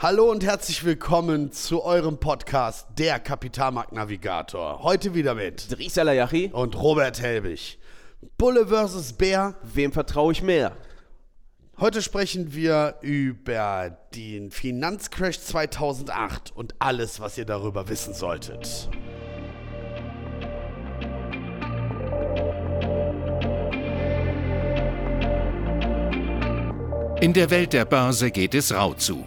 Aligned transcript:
Hallo 0.00 0.30
und 0.30 0.44
herzlich 0.44 0.84
willkommen 0.84 1.50
zu 1.50 1.82
eurem 1.82 2.18
Podcast 2.18 2.86
Der 2.98 3.18
Kapitalmarktnavigator. 3.18 4.80
Heute 4.84 5.12
wieder 5.12 5.34
mit 5.34 5.76
Dries 5.76 5.98
Alayachi. 5.98 6.50
und 6.52 6.80
Robert 6.80 7.20
Helbig. 7.20 7.80
Bulle 8.36 8.68
versus 8.68 9.12
Bär. 9.12 9.56
Wem 9.64 9.90
vertraue 9.90 10.30
ich 10.30 10.40
mehr? 10.40 10.76
Heute 11.80 12.00
sprechen 12.00 12.54
wir 12.54 12.94
über 13.00 13.98
den 14.14 14.52
Finanzcrash 14.52 15.40
2008 15.40 16.52
und 16.54 16.76
alles, 16.78 17.18
was 17.18 17.36
ihr 17.36 17.44
darüber 17.44 17.88
wissen 17.88 18.14
solltet. 18.14 18.88
In 27.20 27.32
der 27.32 27.50
Welt 27.50 27.72
der 27.72 27.84
Börse 27.84 28.30
geht 28.30 28.54
es 28.54 28.72
rau 28.72 28.94
zu. 28.94 29.26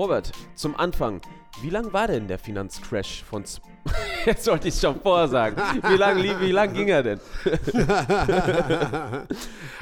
Robert, 0.00 0.32
zum 0.54 0.76
Anfang, 0.76 1.20
wie 1.60 1.68
lang 1.68 1.92
war 1.92 2.06
denn 2.06 2.26
der 2.26 2.38
Finanzcrash 2.38 3.22
von... 3.22 3.44
Z 3.44 3.60
Jetzt 4.24 4.44
sollte 4.44 4.68
ich 4.68 4.80
schon 4.80 4.98
vorsagen. 4.98 5.62
Wie 5.82 5.96
lang, 5.96 6.16
wie 6.40 6.52
lang 6.52 6.72
ging 6.72 6.88
er 6.88 7.02
denn? 7.02 7.20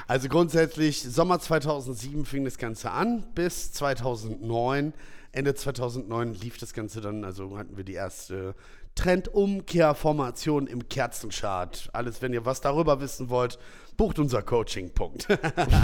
Also 0.08 0.28
grundsätzlich, 0.28 1.04
Sommer 1.04 1.38
2007 1.38 2.24
fing 2.24 2.44
das 2.44 2.58
Ganze 2.58 2.90
an, 2.90 3.26
bis 3.36 3.70
2009. 3.72 4.92
Ende 5.30 5.54
2009 5.54 6.34
lief 6.34 6.58
das 6.58 6.72
Ganze 6.72 7.00
dann, 7.00 7.24
also 7.24 7.56
hatten 7.56 7.76
wir 7.76 7.84
die 7.84 7.92
erste 7.92 8.56
Trendumkehrformation 8.96 10.66
im 10.66 10.88
Kerzenchart. 10.88 11.90
Alles, 11.92 12.22
wenn 12.22 12.32
ihr 12.32 12.44
was 12.44 12.60
darüber 12.60 13.00
wissen 13.00 13.30
wollt, 13.30 13.60
bucht 13.96 14.18
unser 14.18 14.42
Coaching-Punkt. 14.42 15.28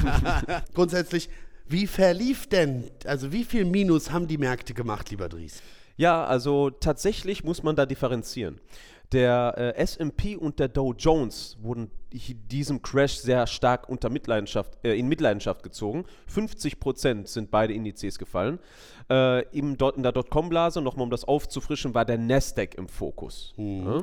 grundsätzlich, 0.75 1.29
wie 1.69 1.87
verlief 1.87 2.47
denn, 2.47 2.85
also 3.05 3.33
wie 3.33 3.45
viel 3.45 3.65
Minus 3.65 4.11
haben 4.11 4.27
die 4.29 4.39
Märkte 4.39 4.75
gemacht, 4.75 5.11
lieber 5.11 5.29
Dries? 5.29 5.63
Ja, 5.97 6.25
also 6.25 6.71
tatsächlich 6.71 7.45
muss 7.45 7.63
man 7.63 7.77
da 7.77 7.87
differenzieren. 7.87 8.61
Der 9.13 9.55
äh, 9.77 9.81
SP 9.81 10.35
und 10.35 10.59
der 10.59 10.69
Dow 10.69 10.93
Jones 10.93 11.57
wurden 11.63 11.91
diesem 12.13 12.83
Crash 12.83 13.17
sehr 13.17 13.47
stark 13.47 13.89
unter 13.89 14.11
Mitleidenschaft, 14.11 14.73
äh, 14.85 14.95
in 14.99 15.07
Mitleidenschaft 15.09 15.63
gezogen. 15.63 16.05
50 16.27 16.81
Prozent 16.81 17.29
sind 17.29 17.51
beide 17.51 17.75
Indizes 17.75 18.19
gefallen. 18.19 18.59
Äh, 19.11 19.43
im, 19.57 19.77
Dot- 19.77 19.97
in 19.97 20.03
der 20.03 20.13
Dotcom-Blase, 20.13 20.81
nochmal 20.81 21.05
um 21.05 21.11
das 21.11 21.25
aufzufrischen, 21.25 21.95
war 21.95 22.05
der 22.05 22.19
Nasdaq 22.19 22.75
im 22.77 22.89
Fokus. 22.89 23.53
Ja? 23.57 24.03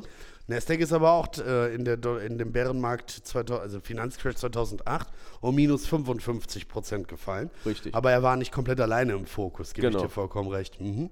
Nasdaq 0.52 0.80
ist 0.80 0.94
aber 0.94 1.12
auch 1.12 1.28
äh, 1.38 1.74
in, 1.74 1.86
der, 1.86 1.98
in 2.22 2.38
dem 2.38 2.52
Bärenmarkt, 2.52 3.10
2000, 3.12 3.62
also 3.62 3.80
Finanzcrash 3.80 4.36
2008, 4.36 5.08
um 5.42 5.56
minus 5.56 5.88
55 5.88 6.68
Prozent 6.68 7.08
gefallen. 7.08 7.50
Richtig. 7.66 7.96
Aber 7.96 8.12
er 8.12 8.22
war 8.24 8.36
nicht 8.36 8.52
komplett 8.52 8.80
alleine 8.80 9.14
im 9.14 9.26
Fokus, 9.26 9.74
gebe 9.74 9.88
Genau. 9.88 10.00
ich 10.00 10.04
dir 10.06 10.10
vollkommen 10.10 10.50
recht. 10.50 10.80
Mhm. 10.80 11.10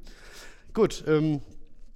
Gut, 0.73 1.03
ähm, 1.07 1.41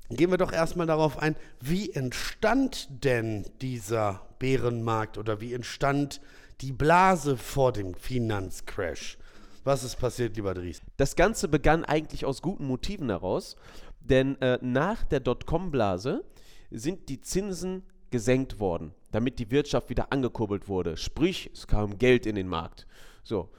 gehen 0.09 0.31
wir 0.31 0.37
doch 0.37 0.51
erstmal 0.51 0.87
darauf 0.87 1.19
ein, 1.19 1.35
wie 1.61 1.91
entstand 1.91 2.87
denn 3.03 3.45
dieser 3.61 4.21
Bärenmarkt 4.39 5.17
oder 5.17 5.39
wie 5.41 5.53
entstand 5.53 6.21
die 6.61 6.71
Blase 6.71 7.37
vor 7.37 7.71
dem 7.73 7.93
Finanzcrash? 7.93 9.17
Was 9.63 9.83
ist 9.83 9.97
passiert, 9.97 10.35
lieber 10.35 10.53
Dries? 10.53 10.81
Das 10.97 11.15
Ganze 11.15 11.47
begann 11.47 11.85
eigentlich 11.85 12.25
aus 12.25 12.41
guten 12.41 12.67
Motiven 12.67 13.09
heraus, 13.09 13.55
denn 14.01 14.39
äh, 14.41 14.59
nach 14.61 15.03
der 15.03 15.21
Dotcom-Blase 15.21 16.23
sind 16.73 17.09
die 17.09 17.21
Zinsen 17.21 17.83
gesenkt 18.11 18.59
worden, 18.59 18.93
damit 19.11 19.39
die 19.39 19.49
Wirtschaft 19.51 19.89
wieder 19.89 20.11
angekurbelt 20.11 20.67
wurde. 20.67 20.97
Sprich, 20.97 21.49
es 21.53 21.67
kam 21.67 21.97
Geld 21.97 22.25
in 22.25 22.35
den 22.35 22.47
Markt. 22.47 22.85
So, 23.23 23.49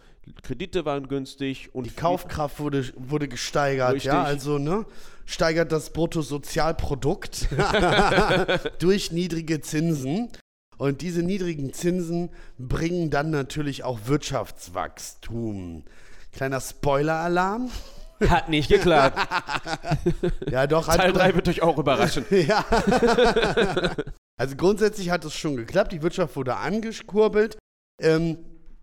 Kredite 0.43 0.85
waren 0.85 1.09
günstig 1.09 1.75
und 1.75 1.87
Die 1.87 1.91
Kaufkraft 1.91 2.61
wurde, 2.61 2.93
wurde 2.97 3.29
gesteigert, 3.29 3.95
Richtig. 3.95 4.13
ja, 4.13 4.23
also 4.23 4.59
ne, 4.59 4.87
steigert 5.27 5.73
das 5.73 5.91
Bruttosozialprodukt 5.91 7.49
durch 8.79 9.13
niedrige 9.13 9.61
Zinsen. 9.61 10.29
Und 10.77 11.03
diese 11.03 11.23
niedrigen 11.23 11.73
Zinsen 11.73 12.31
bringen 12.59 13.11
dann 13.11 13.31
natürlich 13.31 13.85
auch 13.85 14.01
Wirtschaftswachstum. 14.07 15.85
Kleiner 16.33 16.61
Spoiler-Alarm. 16.61 17.71
Hat 18.31 18.49
nicht 18.49 18.69
geklappt. 18.69 19.19
Ja, 20.51 20.67
doch. 20.67 20.87
Teil 20.87 21.13
3 21.13 21.35
wird 21.35 21.49
euch 21.49 21.63
auch 21.63 21.79
überraschen. 21.79 22.25
ja. 22.31 22.65
also 24.37 24.57
grundsätzlich 24.57 25.11
hat 25.11 25.25
es 25.25 25.35
schon 25.35 25.57
geklappt. 25.57 25.93
Die 25.93 26.03
Wirtschaft 26.03 26.37
wurde 26.37 26.57
angekurbelt. 26.57 27.57
Ähm, 28.01 28.39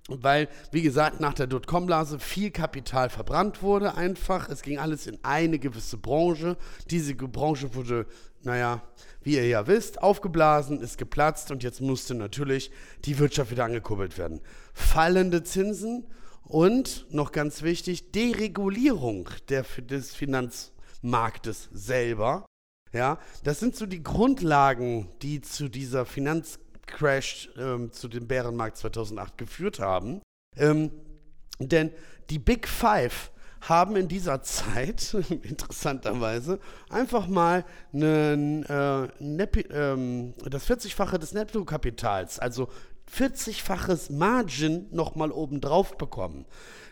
weil, 0.08 0.50
wie 0.72 0.82
gesagt, 0.82 1.20
nach 1.20 1.34
der 1.34 1.48
Dotcom-Blase 1.48 2.20
viel 2.20 2.52
Kapital 2.52 3.10
verbrannt 3.10 3.62
wurde 3.62 3.96
einfach. 3.96 4.50
Es 4.50 4.62
ging 4.62 4.80
alles 4.80 5.08
in 5.08 5.20
eine 5.24 5.60
gewisse 5.60 5.98
Branche. 5.98 6.58
Diese 6.90 7.16
Branche 7.16 7.76
wurde, 7.76 8.08
naja, 8.42 8.82
wie 9.22 9.36
ihr 9.36 9.48
ja 9.48 9.68
wisst, 9.68 10.02
aufgeblasen, 10.02 10.82
ist 10.82 10.98
geplatzt 10.98 11.52
und 11.52 11.64
jetzt 11.64 11.82
musste 11.82 12.16
natürlich 12.16 12.72
die 13.06 13.20
Wirtschaft 13.20 13.52
wieder 13.52 13.66
angekurbelt 13.66 14.18
werden. 14.18 14.42
Fallende 14.74 15.44
Zinsen 15.44 16.08
und, 16.44 17.06
noch 17.12 17.32
ganz 17.32 17.62
wichtig, 17.62 18.12
Deregulierung 18.12 19.30
der, 19.50 19.64
des 19.64 20.14
Finanzmarktes 20.14 21.70
selber. 21.72 22.46
Ja, 22.94 23.20
das 23.44 23.60
sind 23.60 23.76
so 23.76 23.86
die 23.86 24.04
Grundlagen, 24.04 25.08
die 25.22 25.42
zu 25.42 25.70
dieser 25.70 26.06
Finanzcrash, 26.06 27.50
ähm, 27.58 27.92
zu 27.94 28.10
dem 28.10 28.28
Bärenmarkt 28.28 28.78
2008 28.78 29.38
geführt 29.38 29.80
haben. 29.80 30.22
Ähm, 30.58 30.92
denn 31.60 31.92
die 32.30 32.40
Big 32.40 32.68
Five 32.68 33.32
haben 33.62 33.96
in 33.96 34.08
dieser 34.08 34.42
Zeit, 34.42 35.14
interessanterweise, 35.44 36.60
einfach 36.90 37.28
mal 37.28 37.64
einen, 37.94 38.64
äh, 38.64 39.08
ähm, 39.72 40.34
das 40.50 40.68
40-fache 40.68 41.18
des 41.18 41.34
Nettokapitals, 41.34 42.40
also 42.40 42.70
40-faches 43.16 44.12
Margin 44.12 44.88
nochmal 44.92 45.32
obendrauf 45.32 45.98
bekommen. 45.98 46.46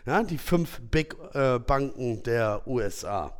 Ja, 0.06 0.22
die 0.22 0.38
fünf 0.38 0.80
Big 0.90 1.16
äh, 1.34 1.58
Banken 1.58 2.22
der 2.22 2.62
USA. 2.66 3.38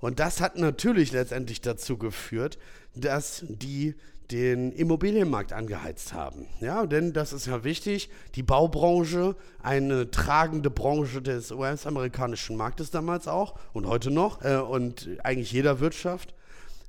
Und 0.00 0.20
das 0.20 0.40
hat 0.40 0.58
natürlich 0.58 1.12
letztendlich 1.12 1.60
dazu 1.60 1.96
geführt, 1.96 2.58
dass 2.94 3.44
die 3.48 3.94
den 4.30 4.72
Immobilienmarkt 4.72 5.52
angeheizt 5.52 6.14
haben. 6.14 6.46
Ja, 6.60 6.86
denn 6.86 7.12
das 7.12 7.32
ist 7.32 7.46
ja 7.46 7.62
wichtig. 7.64 8.10
Die 8.34 8.42
Baubranche, 8.42 9.36
eine 9.62 10.10
tragende 10.10 10.70
Branche 10.70 11.20
des 11.20 11.50
US-amerikanischen 11.52 12.56
Marktes 12.56 12.90
damals 12.90 13.28
auch 13.28 13.54
und 13.72 13.86
heute 13.86 14.10
noch 14.10 14.42
äh, 14.42 14.56
und 14.56 15.08
eigentlich 15.22 15.52
jeder 15.52 15.80
Wirtschaft, 15.80 16.34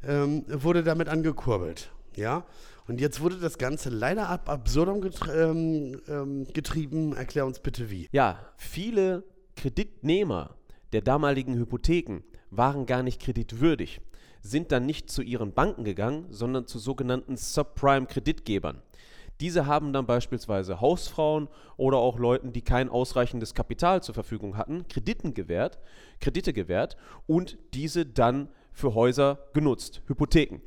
ähm, 0.07 0.45
wurde 0.47 0.83
damit 0.83 1.09
angekurbelt. 1.09 1.89
Ja, 2.15 2.45
und 2.87 3.01
jetzt 3.01 3.21
wurde 3.21 3.37
das 3.37 3.57
Ganze 3.57 3.89
leider 3.89 4.29
ab 4.29 4.49
absurdum 4.49 5.01
getr 5.01 5.49
ähm, 5.49 6.01
ähm, 6.07 6.47
getrieben. 6.53 7.15
Erklär 7.15 7.45
uns 7.45 7.59
bitte 7.59 7.89
wie. 7.89 8.07
Ja, 8.11 8.39
viele 8.57 9.23
Kreditnehmer 9.55 10.55
der 10.93 11.01
damaligen 11.01 11.55
Hypotheken 11.55 12.21
waren 12.51 12.85
gar 12.85 13.03
nicht 13.03 13.21
kreditwürdig, 13.21 14.01
sind 14.41 14.71
dann 14.71 14.85
nicht 14.85 15.09
zu 15.09 15.21
ihren 15.21 15.53
Banken 15.53 15.83
gegangen, 15.83 16.27
sondern 16.29 16.67
zu 16.67 16.79
sogenannten 16.79 17.35
Subprime-Kreditgebern. 17.35 18.81
Diese 19.41 19.65
haben 19.65 19.91
dann 19.91 20.05
beispielsweise 20.05 20.79
Hausfrauen 20.79 21.49
oder 21.75 21.97
auch 21.97 22.17
Leuten, 22.17 22.53
die 22.53 22.61
kein 22.61 22.87
ausreichendes 22.87 23.53
Kapital 23.53 24.01
zur 24.01 24.15
Verfügung 24.15 24.55
hatten, 24.55 24.87
Krediten 24.87 25.33
gewährt, 25.33 25.79
Kredite 26.21 26.53
gewährt 26.53 26.95
und 27.27 27.57
diese 27.73 28.05
dann 28.05 28.47
für 28.71 28.93
Häuser 28.93 29.39
genutzt, 29.53 30.01
Hypotheken. 30.07 30.61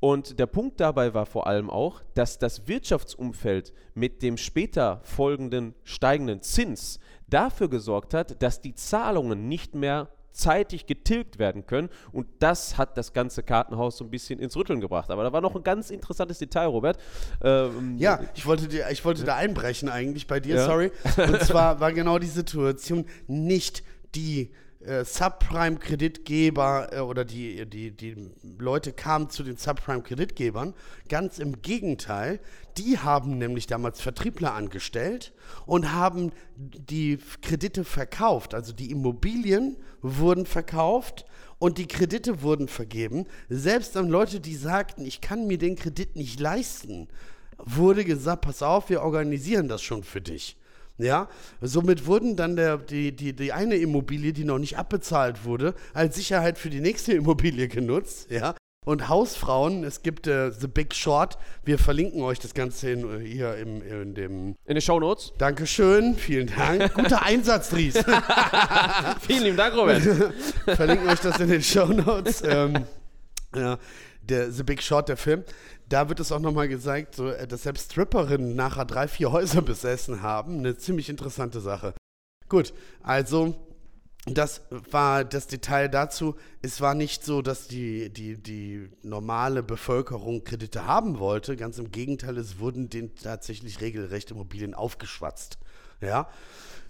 Und 0.00 0.38
der 0.38 0.46
Punkt 0.46 0.80
dabei 0.80 1.12
war 1.14 1.26
vor 1.26 1.46
allem 1.46 1.70
auch, 1.70 2.02
dass 2.14 2.38
das 2.38 2.68
Wirtschaftsumfeld 2.68 3.72
mit 3.94 4.22
dem 4.22 4.36
später 4.36 5.00
folgenden 5.02 5.74
steigenden 5.82 6.40
Zins 6.42 7.00
dafür 7.26 7.68
gesorgt 7.68 8.14
hat, 8.14 8.40
dass 8.42 8.60
die 8.60 8.74
Zahlungen 8.74 9.48
nicht 9.48 9.74
mehr 9.74 10.08
zeitig 10.38 10.86
getilgt 10.86 11.38
werden 11.38 11.66
können. 11.66 11.88
Und 12.12 12.28
das 12.38 12.78
hat 12.78 12.96
das 12.96 13.12
ganze 13.12 13.42
Kartenhaus 13.42 13.96
so 13.96 14.04
ein 14.04 14.10
bisschen 14.10 14.38
ins 14.38 14.56
Rütteln 14.56 14.80
gebracht. 14.80 15.10
Aber 15.10 15.24
da 15.24 15.32
war 15.32 15.40
noch 15.40 15.56
ein 15.56 15.64
ganz 15.64 15.90
interessantes 15.90 16.38
Detail, 16.38 16.66
Robert. 16.66 16.98
Ähm, 17.42 17.96
ja, 17.98 18.20
ich 18.34 18.46
wollte, 18.46 18.68
dir, 18.68 18.88
ich 18.90 19.04
wollte 19.04 19.24
da 19.24 19.34
einbrechen 19.34 19.88
eigentlich 19.88 20.28
bei 20.28 20.38
dir, 20.38 20.56
ja. 20.56 20.64
sorry. 20.64 20.92
Und 21.16 21.40
zwar 21.42 21.80
war 21.80 21.92
genau 21.92 22.20
die 22.20 22.28
Situation 22.28 23.04
nicht 23.26 23.82
die 24.14 24.52
äh, 24.88 25.04
Subprime-Kreditgeber 25.04 26.88
äh, 26.92 27.00
oder 27.00 27.24
die, 27.24 27.66
die, 27.66 27.90
die 27.90 28.30
Leute 28.58 28.92
kamen 28.92 29.30
zu 29.30 29.42
den 29.42 29.56
Subprime-Kreditgebern. 29.56 30.74
Ganz 31.08 31.38
im 31.38 31.62
Gegenteil, 31.62 32.40
die 32.76 32.98
haben 32.98 33.38
nämlich 33.38 33.66
damals 33.66 34.00
Vertriebler 34.00 34.54
angestellt 34.54 35.32
und 35.66 35.92
haben 35.92 36.32
die 36.56 37.18
Kredite 37.42 37.84
verkauft. 37.84 38.54
Also 38.54 38.72
die 38.72 38.90
Immobilien 38.90 39.76
wurden 40.00 40.46
verkauft 40.46 41.24
und 41.58 41.78
die 41.78 41.86
Kredite 41.86 42.42
wurden 42.42 42.68
vergeben. 42.68 43.26
Selbst 43.48 43.96
an 43.96 44.08
Leute, 44.08 44.40
die 44.40 44.56
sagten, 44.56 45.04
ich 45.04 45.20
kann 45.20 45.46
mir 45.46 45.58
den 45.58 45.76
Kredit 45.76 46.16
nicht 46.16 46.40
leisten, 46.40 47.08
wurde 47.58 48.04
gesagt, 48.04 48.42
pass 48.42 48.62
auf, 48.62 48.88
wir 48.88 49.02
organisieren 49.02 49.68
das 49.68 49.82
schon 49.82 50.04
für 50.04 50.20
dich. 50.20 50.57
Ja, 50.98 51.28
somit 51.60 52.06
wurden 52.06 52.34
dann 52.34 52.56
der, 52.56 52.76
die, 52.76 53.14
die, 53.14 53.32
die 53.32 53.52
eine 53.52 53.76
Immobilie, 53.76 54.32
die 54.32 54.44
noch 54.44 54.58
nicht 54.58 54.78
abbezahlt 54.78 55.44
wurde, 55.44 55.74
als 55.94 56.16
Sicherheit 56.16 56.58
für 56.58 56.70
die 56.70 56.80
nächste 56.80 57.12
Immobilie 57.14 57.68
genutzt. 57.68 58.30
Ja, 58.30 58.54
und 58.84 59.08
Hausfrauen, 59.08 59.84
es 59.84 60.02
gibt 60.02 60.26
äh, 60.26 60.50
The 60.50 60.66
Big 60.66 60.94
Short. 60.94 61.38
Wir 61.62 61.78
verlinken 61.78 62.22
euch 62.22 62.38
das 62.40 62.54
Ganze 62.54 62.90
in, 62.90 63.22
äh, 63.22 63.24
hier 63.24 63.54
im, 63.56 63.82
in 63.82 64.14
dem. 64.14 64.56
In 64.64 64.74
den 64.74 64.80
Show 64.80 64.98
Notes. 64.98 65.32
Dankeschön, 65.38 66.16
vielen 66.16 66.46
Dank. 66.46 66.94
Guter 66.94 67.22
Einsatz, 67.22 67.70
Dries. 67.70 67.94
vielen 69.20 69.44
lieben 69.44 69.56
Dank, 69.56 69.76
Robert. 69.76 70.02
verlinken 70.64 71.08
euch 71.08 71.20
das 71.20 71.38
in 71.38 71.48
den 71.48 71.62
Show 71.62 71.86
Notes. 71.86 72.42
Ähm, 72.44 72.86
ja, 73.54 73.78
der 74.22 74.50
The 74.50 74.62
Big 74.62 74.82
Short, 74.82 75.08
der 75.08 75.16
Film 75.16 75.44
da 75.88 76.08
wird 76.08 76.20
es 76.20 76.32
auch 76.32 76.40
nochmal 76.40 76.68
gezeigt, 76.68 77.14
so, 77.14 77.28
äh, 77.28 77.46
dass 77.46 77.62
selbst 77.62 77.92
Stripperinnen 77.92 78.54
nachher 78.54 78.84
drei, 78.84 79.08
vier 79.08 79.32
Häuser 79.32 79.62
besessen 79.62 80.22
haben. 80.22 80.58
Eine 80.58 80.76
ziemlich 80.76 81.08
interessante 81.08 81.60
Sache. 81.60 81.94
Gut, 82.48 82.72
also 83.02 83.54
das 84.26 84.62
war 84.70 85.24
das 85.24 85.46
Detail 85.46 85.88
dazu. 85.88 86.34
Es 86.60 86.80
war 86.80 86.94
nicht 86.94 87.24
so, 87.24 87.40
dass 87.40 87.68
die, 87.68 88.10
die, 88.10 88.36
die 88.36 88.90
normale 89.02 89.62
Bevölkerung 89.62 90.44
Kredite 90.44 90.86
haben 90.86 91.18
wollte. 91.18 91.56
Ganz 91.56 91.78
im 91.78 91.90
Gegenteil, 91.90 92.36
es 92.36 92.58
wurden 92.58 92.90
denen 92.90 93.14
tatsächlich 93.14 93.80
regelrecht 93.80 94.30
Immobilien 94.30 94.74
aufgeschwatzt. 94.74 95.58
Ja. 96.00 96.28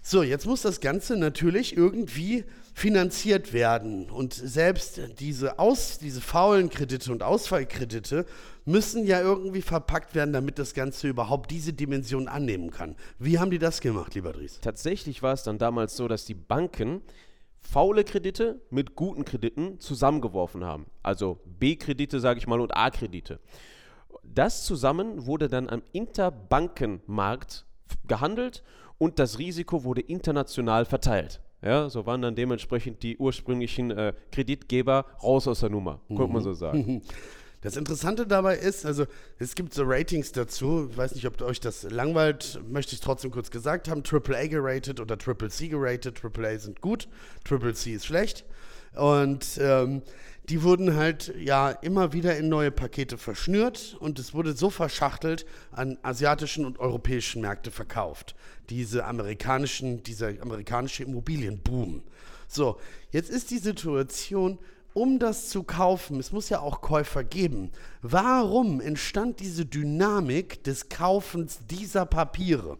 So, 0.01 0.23
jetzt 0.23 0.45
muss 0.45 0.61
das 0.61 0.79
Ganze 0.79 1.17
natürlich 1.17 1.75
irgendwie 1.75 2.45
finanziert 2.73 3.51
werden. 3.53 4.09
Und 4.09 4.33
selbst 4.33 5.01
diese, 5.19 5.59
Aus, 5.59 5.97
diese 5.97 6.21
faulen 6.21 6.69
Kredite 6.69 7.11
und 7.11 7.21
Ausfallkredite 7.21 8.25
müssen 8.69 9.05
ja 9.05 9.19
irgendwie 9.19 9.61
verpackt 9.61 10.13
werden, 10.15 10.31
damit 10.31 10.59
das 10.59 10.73
Ganze 10.73 11.07
überhaupt 11.07 11.49
diese 11.51 11.73
Dimension 11.73 12.27
annehmen 12.27 12.69
kann. 12.71 12.95
Wie 13.17 13.39
haben 13.39 13.51
die 13.51 13.59
das 13.59 13.81
gemacht, 13.81 14.13
lieber 14.13 14.31
Dries? 14.31 14.59
Tatsächlich 14.61 15.23
war 15.23 15.33
es 15.33 15.43
dann 15.43 15.57
damals 15.57 15.97
so, 15.97 16.07
dass 16.07 16.25
die 16.25 16.35
Banken 16.35 17.01
faule 17.59 18.03
Kredite 18.03 18.61
mit 18.69 18.95
guten 18.95 19.25
Krediten 19.25 19.79
zusammengeworfen 19.79 20.63
haben. 20.63 20.85
Also 21.03 21.39
B-Kredite, 21.59 22.19
sage 22.19 22.39
ich 22.39 22.47
mal, 22.47 22.61
und 22.61 22.75
A-Kredite. 22.75 23.39
Das 24.23 24.63
zusammen 24.63 25.25
wurde 25.25 25.49
dann 25.49 25.67
am 25.67 25.81
Interbankenmarkt 25.91 27.65
gehandelt 28.07 28.63
und 28.97 29.17
das 29.17 29.39
Risiko 29.39 29.83
wurde 29.83 30.01
international 30.01 30.85
verteilt. 30.85 31.41
Ja, 31.61 31.89
so 31.89 32.05
waren 32.05 32.21
dann 32.21 32.35
dementsprechend 32.35 33.03
die 33.03 33.17
ursprünglichen 33.17 33.91
äh, 33.91 34.13
Kreditgeber 34.31 35.05
raus 35.21 35.47
aus 35.47 35.59
der 35.59 35.69
Nummer, 35.69 35.99
mhm. 36.07 36.15
könnte 36.15 36.33
man 36.33 36.43
so 36.43 36.53
sagen. 36.53 37.01
Das 37.61 37.75
Interessante 37.75 38.25
dabei 38.25 38.57
ist, 38.57 38.85
also 38.85 39.05
es 39.37 39.53
gibt 39.53 39.73
so 39.73 39.83
Ratings 39.85 40.31
dazu, 40.31 40.87
ich 40.89 40.97
weiß 40.97 41.15
nicht, 41.15 41.27
ob 41.27 41.41
euch 41.41 41.59
das 41.59 41.83
langweilt, 41.83 42.61
möchte 42.69 42.95
ich 42.95 43.01
trotzdem 43.01 43.31
kurz 43.31 43.51
gesagt 43.51 43.89
haben, 43.89 44.01
AAA 44.09 44.47
geratet 44.47 45.01
oder 45.01 45.17
Triple 45.17 45.49
C 45.49 45.67
geratet, 45.67 46.21
AAA 46.23 46.59
sind 46.59 46.79
gut, 46.79 47.09
Triple 47.43 47.73
C 47.73 47.93
ist 47.93 48.05
schlecht. 48.05 48.45
Und 48.95 49.59
ähm, 49.61 50.01
die 50.49 50.63
wurden 50.63 50.95
halt 50.95 51.33
ja 51.37 51.69
immer 51.69 52.11
wieder 52.13 52.35
in 52.37 52.49
neue 52.49 52.71
Pakete 52.71 53.17
verschnürt. 53.17 53.95
Und 53.99 54.17
es 54.17 54.33
wurde 54.33 54.53
so 54.53 54.69
verschachtelt 54.69 55.45
an 55.71 55.97
asiatischen 56.01 56.65
und 56.65 56.79
europäischen 56.79 57.41
Märkte 57.41 57.71
verkauft. 57.71 58.35
Diese 58.69 59.05
amerikanischen, 59.05 60.01
dieser 60.01 60.29
amerikanische 60.41 61.03
Immobilienboom. 61.03 62.01
So, 62.47 62.79
jetzt 63.11 63.29
ist 63.29 63.51
die 63.51 63.59
Situation, 63.59 64.57
um 64.93 65.19
das 65.19 65.49
zu 65.49 65.63
kaufen, 65.63 66.19
es 66.19 66.31
muss 66.31 66.49
ja 66.49 66.59
auch 66.59 66.81
Käufer 66.81 67.23
geben. 67.23 67.71
Warum 68.01 68.81
entstand 68.81 69.39
diese 69.39 69.65
Dynamik 69.65 70.63
des 70.63 70.89
Kaufens 70.89 71.59
dieser 71.69 72.05
Papiere? 72.05 72.77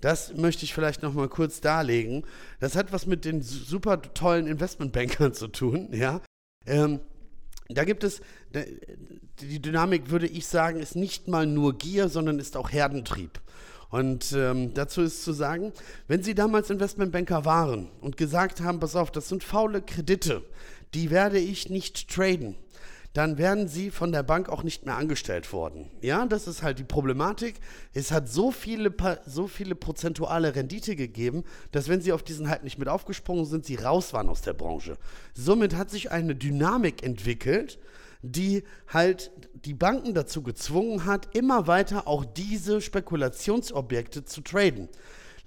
Das 0.00 0.34
möchte 0.34 0.64
ich 0.64 0.74
vielleicht 0.74 1.02
noch 1.02 1.14
mal 1.14 1.28
kurz 1.28 1.60
darlegen. 1.60 2.24
Das 2.58 2.74
hat 2.74 2.92
was 2.92 3.06
mit 3.06 3.24
den 3.24 3.40
super 3.40 4.02
tollen 4.02 4.48
Investmentbankern 4.48 5.32
zu 5.32 5.48
tun, 5.48 5.88
ja. 5.92 6.20
Ähm, 6.66 7.00
da 7.68 7.84
gibt 7.84 8.04
es, 8.04 8.20
die 9.40 9.62
Dynamik, 9.62 10.10
würde 10.10 10.26
ich 10.26 10.46
sagen, 10.46 10.80
ist 10.80 10.96
nicht 10.96 11.28
mal 11.28 11.46
nur 11.46 11.78
Gier, 11.78 12.08
sondern 12.08 12.38
ist 12.38 12.56
auch 12.56 12.70
Herdentrieb. 12.70 13.40
Und 13.90 14.32
ähm, 14.32 14.72
dazu 14.72 15.02
ist 15.02 15.22
zu 15.22 15.32
sagen, 15.32 15.72
wenn 16.08 16.22
Sie 16.22 16.34
damals 16.34 16.70
Investmentbanker 16.70 17.44
waren 17.44 17.90
und 18.00 18.16
gesagt 18.16 18.62
haben, 18.62 18.80
pass 18.80 18.96
auf, 18.96 19.10
das 19.10 19.28
sind 19.28 19.44
faule 19.44 19.82
Kredite, 19.82 20.42
die 20.94 21.10
werde 21.10 21.38
ich 21.38 21.70
nicht 21.70 22.08
traden, 22.08 22.56
dann 23.12 23.36
werden 23.36 23.68
sie 23.68 23.90
von 23.90 24.10
der 24.10 24.22
Bank 24.22 24.48
auch 24.48 24.62
nicht 24.62 24.86
mehr 24.86 24.96
angestellt 24.96 25.52
worden. 25.52 25.90
Ja, 26.00 26.24
das 26.24 26.46
ist 26.46 26.62
halt 26.62 26.78
die 26.78 26.84
Problematik. 26.84 27.56
Es 27.92 28.10
hat 28.10 28.28
so 28.28 28.50
viele, 28.50 28.94
so 29.26 29.48
viele 29.48 29.74
prozentuale 29.74 30.54
Rendite 30.54 30.96
gegeben, 30.96 31.44
dass 31.72 31.88
wenn 31.88 32.00
sie 32.00 32.12
auf 32.12 32.22
diesen 32.22 32.48
halt 32.48 32.64
nicht 32.64 32.78
mit 32.78 32.88
aufgesprungen 32.88 33.44
sind, 33.44 33.66
sie 33.66 33.74
raus 33.74 34.14
waren 34.14 34.30
aus 34.30 34.40
der 34.40 34.54
Branche. 34.54 34.96
Somit 35.34 35.76
hat 35.76 35.90
sich 35.90 36.10
eine 36.10 36.34
Dynamik 36.34 37.02
entwickelt, 37.02 37.78
die 38.22 38.64
halt 38.88 39.30
die 39.66 39.74
Banken 39.74 40.14
dazu 40.14 40.42
gezwungen 40.42 41.04
hat, 41.04 41.36
immer 41.36 41.66
weiter 41.66 42.06
auch 42.06 42.24
diese 42.24 42.80
Spekulationsobjekte 42.80 44.24
zu 44.24 44.40
traden 44.40 44.88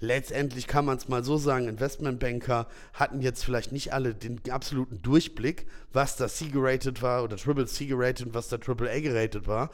letztendlich 0.00 0.66
kann 0.66 0.84
man 0.84 0.98
es 0.98 1.08
mal 1.08 1.24
so 1.24 1.36
sagen, 1.36 1.68
Investmentbanker 1.68 2.66
hatten 2.92 3.20
jetzt 3.20 3.44
vielleicht 3.44 3.72
nicht 3.72 3.92
alle 3.92 4.14
den 4.14 4.40
absoluten 4.50 5.00
Durchblick, 5.02 5.66
was 5.92 6.16
da 6.16 6.28
C-gerated 6.28 7.02
war 7.02 7.24
oder 7.24 7.36
Triple 7.36 7.66
C-gerated 7.66 8.26
und 8.26 8.34
was 8.34 8.48
da 8.48 8.58
Triple 8.58 8.90
A-gerated 8.90 9.46
war, 9.46 9.70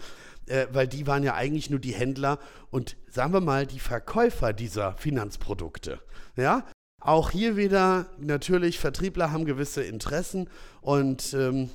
äh, 0.47 0.67
weil 0.73 0.87
die 0.87 1.07
waren 1.07 1.23
ja 1.23 1.35
eigentlich 1.35 1.71
nur 1.71 1.81
die 1.81 1.95
Händler 1.95 2.39
und 2.71 2.97
sagen 3.09 3.33
wir 3.33 3.41
mal 3.41 3.67
die 3.67 3.81
Verkäufer 3.81 4.53
dieser 4.53 4.95
Finanzprodukte. 4.95 6.01
Ja, 6.37 6.67
auch 7.01 7.31
hier 7.31 7.57
wieder 7.57 8.07
natürlich, 8.19 8.79
Vertriebler 8.79 9.33
haben 9.33 9.45
gewisse 9.45 9.83
Interessen 9.83 10.49
und 10.81 11.35
ähm, 11.35 11.69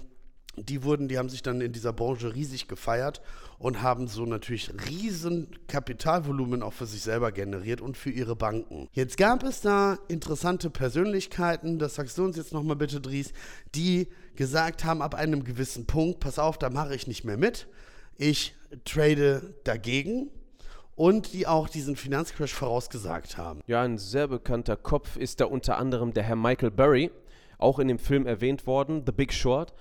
die 0.57 0.83
wurden, 0.83 1.07
die 1.07 1.17
haben 1.17 1.29
sich 1.29 1.43
dann 1.43 1.61
in 1.61 1.71
dieser 1.71 1.93
Branche 1.93 2.33
riesig 2.33 2.67
gefeiert 2.67 3.21
und 3.59 3.81
haben 3.81 4.07
so 4.07 4.25
natürlich 4.25 4.71
riesen 4.89 5.47
Kapitalvolumen 5.67 6.63
auch 6.63 6.73
für 6.73 6.87
sich 6.87 7.01
selber 7.01 7.31
generiert 7.31 7.79
und 7.79 7.95
für 7.95 8.09
ihre 8.09 8.35
Banken. 8.35 8.89
Jetzt 8.91 9.17
gab 9.17 9.43
es 9.43 9.61
da 9.61 9.99
interessante 10.07 10.69
Persönlichkeiten, 10.69 11.79
das 11.79 11.95
sagst 11.95 12.17
du 12.17 12.25
uns 12.25 12.37
jetzt 12.37 12.53
nochmal 12.53 12.75
bitte, 12.75 12.99
Dries, 12.99 13.33
die 13.75 14.07
gesagt 14.35 14.83
haben, 14.83 15.01
ab 15.01 15.15
einem 15.15 15.43
gewissen 15.43 15.85
Punkt, 15.85 16.19
pass 16.19 16.39
auf, 16.39 16.57
da 16.57 16.69
mache 16.69 16.95
ich 16.95 17.07
nicht 17.07 17.23
mehr 17.23 17.37
mit, 17.37 17.67
ich 18.17 18.55
trade 18.83 19.53
dagegen 19.63 20.29
und 20.95 21.33
die 21.33 21.45
auch 21.45 21.69
diesen 21.69 21.95
Finanzcrash 21.95 22.53
vorausgesagt 22.53 23.37
haben. 23.37 23.61
Ja, 23.67 23.83
ein 23.83 23.99
sehr 23.99 24.27
bekannter 24.27 24.75
Kopf 24.75 25.15
ist 25.17 25.39
da 25.39 25.45
unter 25.45 25.77
anderem 25.77 26.13
der 26.13 26.23
Herr 26.23 26.35
Michael 26.35 26.71
Burry, 26.71 27.11
auch 27.59 27.79
in 27.79 27.87
dem 27.87 27.99
Film 27.99 28.25
erwähnt 28.25 28.65
worden, 28.65 29.03
The 29.05 29.11
Big 29.11 29.31
Short. 29.31 29.73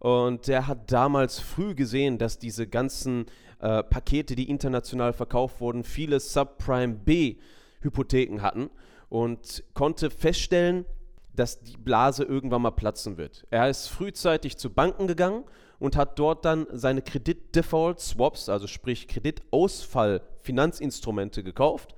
Und 0.00 0.48
der 0.48 0.66
hat 0.66 0.90
damals 0.90 1.38
früh 1.38 1.74
gesehen, 1.74 2.18
dass 2.18 2.38
diese 2.38 2.66
ganzen 2.66 3.26
äh, 3.60 3.82
Pakete, 3.82 4.34
die 4.34 4.48
international 4.48 5.12
verkauft 5.12 5.60
wurden, 5.60 5.84
viele 5.84 6.18
Subprime 6.18 6.94
B 6.94 7.36
Hypotheken 7.82 8.40
hatten 8.40 8.70
und 9.10 9.62
konnte 9.74 10.08
feststellen, 10.10 10.86
dass 11.34 11.60
die 11.60 11.76
Blase 11.76 12.24
irgendwann 12.24 12.62
mal 12.62 12.70
platzen 12.70 13.18
wird. 13.18 13.46
Er 13.50 13.68
ist 13.68 13.88
frühzeitig 13.88 14.56
zu 14.56 14.70
Banken 14.70 15.06
gegangen 15.06 15.44
und 15.78 15.96
hat 15.96 16.18
dort 16.18 16.46
dann 16.46 16.66
seine 16.72 17.02
Kredit-Default-Swaps, 17.02 18.48
also 18.48 18.66
sprich 18.66 19.06
Kreditausfall-Finanzinstrumente 19.06 21.42
gekauft 21.42 21.94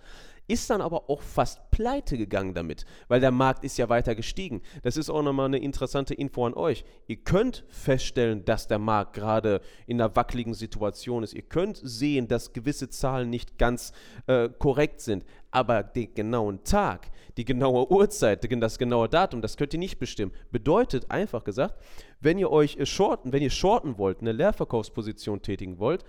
ist 0.49 0.68
dann 0.70 0.80
aber 0.80 1.08
auch 1.08 1.22
fast 1.22 1.70
pleite 1.70 2.18
gegangen 2.18 2.54
damit, 2.54 2.84
weil 3.08 3.20
der 3.20 3.30
Markt 3.30 3.64
ist 3.64 3.78
ja 3.78 3.88
weiter 3.88 4.14
gestiegen. 4.14 4.62
Das 4.82 4.96
ist 4.96 5.08
auch 5.08 5.22
nochmal 5.22 5.46
eine 5.46 5.58
interessante 5.58 6.14
Info 6.14 6.44
an 6.44 6.54
euch. 6.54 6.84
Ihr 7.06 7.16
könnt 7.16 7.64
feststellen, 7.68 8.44
dass 8.44 8.68
der 8.68 8.78
Markt 8.78 9.14
gerade 9.14 9.61
in 9.87 10.00
einer 10.00 10.14
wackeligen 10.14 10.54
Situation 10.54 11.22
ist. 11.22 11.32
Ihr 11.32 11.42
könnt 11.42 11.80
sehen, 11.82 12.28
dass 12.28 12.52
gewisse 12.52 12.90
Zahlen 12.90 13.30
nicht 13.30 13.56
ganz 13.58 13.92
äh, 14.26 14.49
korrekt 14.49 15.00
sind. 15.00 15.25
Aber 15.50 15.82
den 15.82 16.14
genauen 16.14 16.64
Tag, 16.64 17.11
die 17.37 17.44
genaue 17.44 17.90
Uhrzeit, 17.90 18.46
das 18.62 18.78
genaue 18.78 19.08
Datum, 19.08 19.42
das 19.42 19.56
könnt 19.56 19.75
ihr 19.75 19.78
nicht 19.78 19.99
bestimmen. 19.99 20.32
Bedeutet 20.50 21.11
einfach 21.11 21.44
gesagt, 21.44 21.78
wenn 22.20 22.38
ihr 22.38 22.50
euch 22.50 22.76
äh, 22.76 22.87
shorten, 22.87 23.32
wenn 23.32 23.42
ihr 23.42 23.50
shorten 23.50 23.99
wollt, 23.99 24.20
eine 24.20 24.32
Leerverkaufsposition 24.32 25.42
tätigen 25.42 25.78
wollt, 25.78 26.04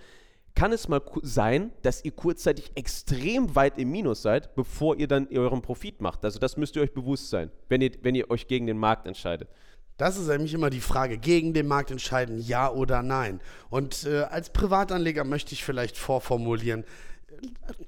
kann 0.54 0.72
es 0.72 0.88
mal 0.88 1.02
sein, 1.22 1.72
dass 1.82 2.04
ihr 2.04 2.12
kurzzeitig 2.12 2.72
extrem 2.76 3.54
weit 3.56 3.78
im 3.78 3.90
Minus 3.90 4.22
seid, 4.22 4.54
bevor 4.54 4.96
ihr 4.96 5.08
dann 5.08 5.28
euren 5.32 5.62
Profit 5.62 6.00
macht. 6.00 6.24
Also 6.24 6.38
das 6.38 6.56
müsst 6.56 6.76
ihr 6.76 6.82
euch 6.82 6.94
bewusst 6.94 7.30
sein, 7.30 7.50
wenn 7.68 7.80
ihr, 7.80 7.90
wenn 8.02 8.14
ihr 8.14 8.30
euch 8.30 8.46
gegen 8.46 8.66
den 8.66 8.78
Markt 8.78 9.06
entscheidet. 9.06 9.48
Das 9.96 10.16
ist 10.16 10.26
nämlich 10.26 10.54
immer 10.54 10.70
die 10.70 10.80
Frage, 10.80 11.18
gegen 11.18 11.54
den 11.54 11.68
Markt 11.68 11.90
entscheiden, 11.90 12.40
ja 12.40 12.70
oder 12.70 13.02
nein. 13.02 13.40
Und 13.70 14.04
äh, 14.04 14.22
als 14.22 14.50
Privatanleger 14.50 15.22
möchte 15.24 15.52
ich 15.52 15.64
vielleicht 15.64 15.96
vorformulieren, 15.96 16.84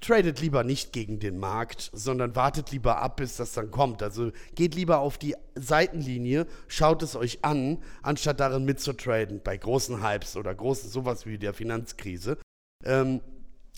tradet 0.00 0.40
lieber 0.40 0.64
nicht 0.64 0.92
gegen 0.92 1.18
den 1.18 1.38
Markt, 1.38 1.90
sondern 1.92 2.36
wartet 2.36 2.70
lieber 2.70 2.98
ab, 2.98 3.16
bis 3.16 3.36
das 3.36 3.52
dann 3.52 3.70
kommt. 3.70 4.02
Also 4.02 4.30
geht 4.54 4.74
lieber 4.74 4.98
auf 4.98 5.18
die 5.18 5.34
Seitenlinie, 5.54 6.46
schaut 6.68 7.02
es 7.02 7.16
euch 7.16 7.44
an, 7.44 7.78
anstatt 8.02 8.40
darin 8.40 8.64
mitzutraden 8.64 9.40
bei 9.42 9.56
großen 9.56 10.02
Hypes 10.02 10.36
oder 10.36 10.54
großen 10.54 10.90
sowas 10.90 11.26
wie 11.26 11.38
der 11.38 11.54
Finanzkrise. 11.54 12.38
Ähm, 12.86 13.20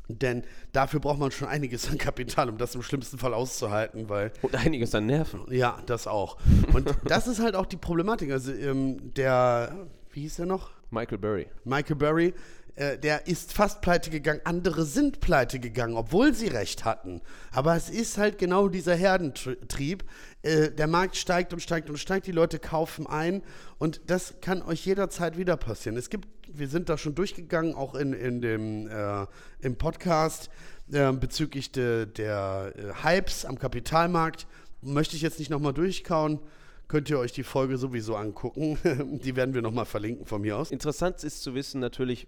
denn 0.09 0.43
dafür 0.73 1.01
braucht 1.01 1.19
man 1.19 1.31
schon 1.31 1.49
einiges 1.49 1.89
an 1.91 1.99
Kapital, 1.99 2.49
um 2.49 2.57
das 2.57 2.75
im 2.75 2.83
schlimmsten 2.83 3.19
Fall 3.19 3.35
auszuhalten, 3.35 4.09
weil. 4.09 4.33
Und 4.41 4.55
einiges 4.55 4.95
an 4.95 5.07
Nerven. 5.07 5.43
Ja, 5.51 5.83
das 5.87 6.07
auch. 6.07 6.39
Und 6.73 6.95
das 7.05 7.27
ist 7.27 7.41
halt 7.41 7.55
auch 7.55 7.67
die 7.67 7.77
Problematik. 7.77 8.33
Also 8.33 8.53
ähm, 8.53 9.13
der, 9.15 9.87
wie 10.11 10.23
hieß 10.23 10.37
der 10.37 10.47
noch? 10.47 10.71
Michael 10.91 11.19
Burry. 11.19 11.47
Michael 11.65 11.97
Burry, 11.97 12.35
äh, 12.79 12.97
der 12.97 13.27
ist 13.27 13.53
fast 13.53 13.83
pleite 13.83 14.09
gegangen. 14.09 14.41
Andere 14.45 14.85
sind 14.85 15.21
pleite 15.21 15.59
gegangen, 15.59 15.97
obwohl 15.97 16.33
sie 16.33 16.47
recht 16.47 16.85
hatten. 16.85 17.21
Aber 17.51 17.77
es 17.77 17.91
ist 17.91 18.19
halt 18.19 18.39
genau 18.39 18.69
dieser 18.69 18.95
Herdentrieb. 18.95 20.05
Äh, 20.43 20.71
der 20.71 20.87
Markt 20.87 21.17
steigt 21.17 21.53
und 21.53 21.61
steigt 21.61 21.91
und 21.91 21.99
steigt, 21.99 22.27
die 22.27 22.33
Leute 22.33 22.59
kaufen 22.59 23.07
ein 23.07 23.43
und 23.79 24.01
das 24.07 24.37
kann 24.41 24.63
euch 24.63 24.87
jederzeit 24.87 25.37
wieder 25.37 25.57
passieren. 25.57 25.97
Es 25.97 26.09
gibt, 26.09 26.29
wir 26.49 26.69
sind 26.69 26.89
da 26.89 26.99
schon 26.99 27.15
durchgegangen, 27.15 27.75
auch 27.75 27.95
in, 27.95 28.13
in 28.13 28.41
dem, 28.41 28.89
äh, 28.89 29.27
im 29.61 29.77
Podcast 29.77 30.51
äh, 30.91 31.13
bezüglich 31.13 31.73
de, 31.73 32.07
der 32.07 32.73
äh, 32.77 33.05
Hypes 33.05 33.45
am 33.45 33.59
Kapitalmarkt. 33.59 34.47
Möchte 34.81 35.17
ich 35.17 35.23
jetzt 35.23 35.39
nicht 35.39 35.51
nochmal 35.51 35.73
durchkauen 35.73 36.41
könnt 36.89 37.11
ihr 37.11 37.19
euch 37.19 37.33
die 37.33 37.45
Folge 37.45 37.77
sowieso 37.77 38.17
angucken. 38.17 38.79
die 39.23 39.37
werden 39.37 39.55
wir 39.55 39.63
nochmal 39.63 39.85
verlinken 39.85 40.27
von 40.27 40.41
mir 40.41 40.57
aus. 40.57 40.71
Interessant 40.71 41.23
ist 41.23 41.43
zu 41.43 41.55
wissen 41.55 41.81
natürlich, 41.81 42.27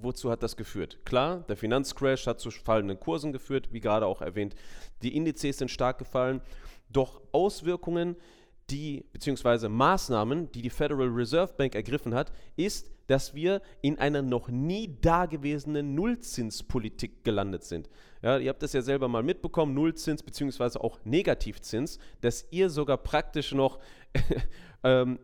wozu 0.00 0.30
hat 0.30 0.42
das 0.42 0.56
geführt? 0.56 0.98
Klar, 1.04 1.44
der 1.48 1.56
Finanzcrash 1.56 2.26
hat 2.26 2.40
zu 2.40 2.50
fallenden 2.50 2.98
Kursen 2.98 3.32
geführt, 3.32 3.68
wie 3.70 3.80
gerade 3.80 4.06
auch 4.06 4.22
erwähnt. 4.22 4.54
Die 5.02 5.14
Indizes 5.14 5.58
sind 5.58 5.70
stark 5.70 5.98
gefallen. 5.98 6.40
Doch 6.90 7.20
Auswirkungen, 7.32 8.16
die, 8.70 9.04
beziehungsweise 9.12 9.68
Maßnahmen, 9.68 10.52
die 10.52 10.62
die 10.62 10.70
Federal 10.70 11.08
Reserve 11.08 11.54
Bank 11.56 11.74
ergriffen 11.74 12.14
hat, 12.14 12.32
ist, 12.56 12.90
dass 13.06 13.34
wir 13.34 13.62
in 13.80 13.98
einer 13.98 14.22
noch 14.22 14.48
nie 14.48 14.98
dagewesenen 15.00 15.94
Nullzinspolitik 15.94 17.24
gelandet 17.24 17.64
sind. 17.64 17.88
Ja, 18.22 18.38
ihr 18.38 18.50
habt 18.50 18.62
das 18.62 18.72
ja 18.72 18.82
selber 18.82 19.08
mal 19.08 19.22
mitbekommen, 19.22 19.74
Nullzins 19.74 20.22
beziehungsweise 20.22 20.82
auch 20.82 20.98
Negativzins, 21.04 21.98
dass 22.20 22.46
ihr 22.50 22.68
sogar 22.68 22.98
praktisch 22.98 23.52
noch 23.52 23.78
ähm, 24.84 25.18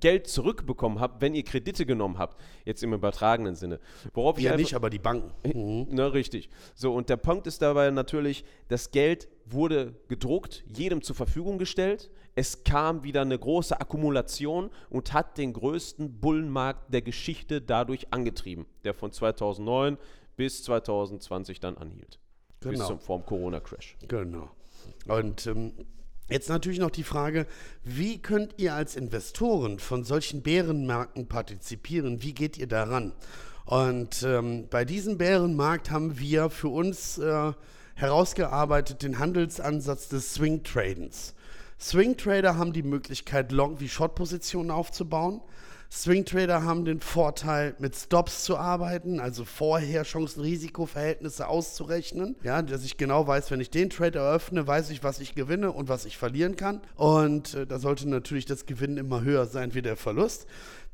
Geld 0.00 0.28
zurückbekommen 0.28 1.00
habt, 1.00 1.20
wenn 1.20 1.34
ihr 1.34 1.42
Kredite 1.42 1.84
genommen 1.84 2.18
habt, 2.18 2.40
jetzt 2.64 2.82
im 2.82 2.92
übertragenen 2.92 3.54
Sinne. 3.54 3.80
Worauf 4.14 4.38
ja, 4.38 4.56
nicht, 4.56 4.74
aber 4.74 4.90
die 4.90 4.98
Banken. 4.98 5.32
Mhm. 5.44 5.88
Na, 5.90 6.06
richtig. 6.08 6.48
So, 6.74 6.94
und 6.94 7.08
der 7.08 7.16
Punkt 7.16 7.46
ist 7.46 7.62
dabei 7.62 7.90
natürlich, 7.90 8.44
das 8.68 8.90
Geld 8.90 9.28
wurde 9.46 9.94
gedruckt, 10.08 10.64
jedem 10.66 11.02
zur 11.02 11.16
Verfügung 11.16 11.58
gestellt. 11.58 12.10
Es 12.34 12.62
kam 12.62 13.02
wieder 13.02 13.22
eine 13.22 13.38
große 13.38 13.80
Akkumulation 13.80 14.70
und 14.90 15.12
hat 15.12 15.38
den 15.38 15.52
größten 15.52 16.20
Bullenmarkt 16.20 16.92
der 16.94 17.02
Geschichte 17.02 17.60
dadurch 17.60 18.12
angetrieben, 18.12 18.66
der 18.84 18.94
von 18.94 19.10
2009 19.10 19.98
bis 20.36 20.62
2020 20.62 21.58
dann 21.58 21.76
anhielt. 21.76 22.20
Genau. 22.60 22.78
Bis 22.78 22.86
zum 22.86 23.00
Form 23.00 23.26
Corona-Crash. 23.26 23.96
Genau. 24.06 24.50
Und 25.06 25.46
ähm, 25.46 25.72
Jetzt 26.28 26.50
natürlich 26.50 26.78
noch 26.78 26.90
die 26.90 27.04
Frage, 27.04 27.46
wie 27.84 28.20
könnt 28.20 28.54
ihr 28.58 28.74
als 28.74 28.96
Investoren 28.96 29.78
von 29.78 30.04
solchen 30.04 30.42
Bärenmärkten 30.42 31.26
partizipieren? 31.26 32.22
Wie 32.22 32.34
geht 32.34 32.58
ihr 32.58 32.66
daran? 32.66 33.12
Und 33.64 34.22
ähm, 34.22 34.66
bei 34.68 34.84
diesem 34.84 35.16
Bärenmarkt 35.16 35.90
haben 35.90 36.18
wir 36.18 36.50
für 36.50 36.68
uns 36.68 37.16
äh, 37.16 37.52
herausgearbeitet 37.94 39.02
den 39.02 39.18
Handelsansatz 39.18 40.08
des 40.08 40.34
Swing 40.34 40.62
Tradens. 40.64 41.34
Swing 41.80 42.16
Trader 42.16 42.56
haben 42.56 42.72
die 42.72 42.82
Möglichkeit, 42.82 43.50
Long- 43.50 43.80
wie 43.80 43.88
Short-Positionen 43.88 44.70
aufzubauen. 44.70 45.40
Swing 45.90 46.26
Trader 46.26 46.64
haben 46.64 46.84
den 46.84 47.00
Vorteil, 47.00 47.74
mit 47.78 47.96
Stops 47.96 48.44
zu 48.44 48.58
arbeiten, 48.58 49.20
also 49.20 49.44
vorher 49.44 50.02
Chancen-Risiko-Verhältnisse 50.02 51.48
auszurechnen. 51.48 52.36
Ja, 52.42 52.60
dass 52.60 52.84
ich 52.84 52.98
genau 52.98 53.26
weiß, 53.26 53.50
wenn 53.50 53.60
ich 53.60 53.70
den 53.70 53.88
Trade 53.88 54.18
eröffne, 54.18 54.66
weiß 54.66 54.90
ich, 54.90 55.02
was 55.02 55.18
ich 55.18 55.34
gewinne 55.34 55.72
und 55.72 55.88
was 55.88 56.04
ich 56.04 56.18
verlieren 56.18 56.56
kann. 56.56 56.82
Und 56.96 57.54
äh, 57.54 57.66
da 57.66 57.78
sollte 57.78 58.08
natürlich 58.08 58.44
das 58.44 58.66
Gewinn 58.66 58.98
immer 58.98 59.22
höher 59.22 59.46
sein 59.46 59.74
wie 59.74 59.82
der 59.82 59.96
Verlust. 59.96 60.46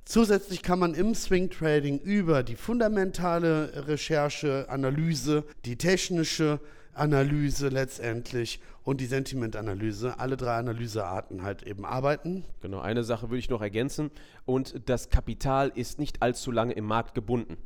Zusätzlich 0.04 0.62
kann 0.62 0.78
man 0.78 0.94
im 0.94 1.14
Swing 1.14 1.50
Trading 1.50 1.98
über 1.98 2.42
die 2.42 2.56
fundamentale 2.56 3.88
Recherche, 3.88 4.66
Analyse, 4.68 5.44
die 5.64 5.76
technische 5.76 6.60
Analyse 6.96 7.68
letztendlich 7.68 8.60
und 8.82 9.00
die 9.00 9.06
Sentimentanalyse, 9.06 10.18
alle 10.18 10.36
drei 10.36 10.56
Analysearten 10.56 11.42
halt 11.42 11.62
eben 11.62 11.84
arbeiten. 11.84 12.44
Genau, 12.60 12.80
eine 12.80 13.04
Sache 13.04 13.30
würde 13.30 13.38
ich 13.38 13.50
noch 13.50 13.62
ergänzen 13.62 14.10
und 14.44 14.88
das 14.88 15.10
Kapital 15.10 15.72
ist 15.74 15.98
nicht 15.98 16.22
allzu 16.22 16.50
lange 16.50 16.74
im 16.74 16.84
Markt 16.84 17.14
gebunden. 17.14 17.56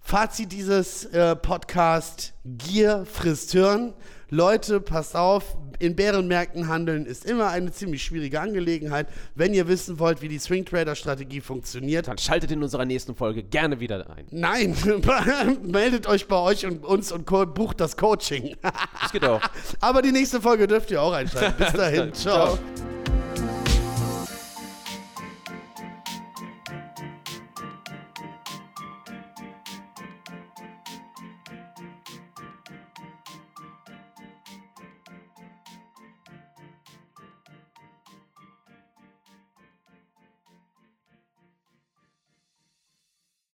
Fazit 0.00 0.52
dieses 0.52 1.04
äh, 1.06 1.36
Podcast: 1.36 2.34
Gier 2.44 3.04
frisst 3.04 3.52
Hirn. 3.52 3.94
Leute, 4.30 4.80
passt 4.80 5.16
auf, 5.16 5.56
in 5.80 5.96
Bärenmärkten 5.96 6.68
handeln 6.68 7.06
ist 7.06 7.24
immer 7.24 7.48
eine 7.48 7.72
ziemlich 7.72 8.02
schwierige 8.02 8.40
Angelegenheit. 8.40 9.08
Wenn 9.34 9.54
ihr 9.54 9.66
wissen 9.66 9.98
wollt, 9.98 10.22
wie 10.22 10.28
die 10.28 10.38
Swing 10.38 10.64
Trader 10.64 10.94
Strategie 10.94 11.40
funktioniert, 11.40 12.06
dann 12.06 12.18
schaltet 12.18 12.50
in 12.50 12.62
unserer 12.62 12.84
nächsten 12.84 13.14
Folge 13.14 13.42
gerne 13.42 13.80
wieder 13.80 14.08
ein. 14.10 14.26
Nein, 14.30 14.76
meldet 15.62 16.06
euch 16.06 16.28
bei 16.28 16.36
euch 16.36 16.66
und 16.66 16.84
uns 16.84 17.10
und 17.10 17.24
bucht 17.26 17.80
das 17.80 17.96
Coaching. 17.96 18.56
das 19.00 19.10
geht 19.10 19.24
auch. 19.24 19.40
Aber 19.80 20.02
die 20.02 20.12
nächste 20.12 20.40
Folge 20.40 20.66
dürft 20.66 20.90
ihr 20.90 21.02
auch 21.02 21.12
einschalten. 21.12 21.54
Bis 21.56 21.72
dahin, 21.72 22.12
ciao. 22.12 22.56
ciao. 22.56 22.58